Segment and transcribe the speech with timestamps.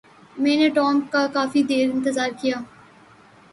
[0.37, 2.57] میں نے ٹام کا کافی دیر انتظار کیا۔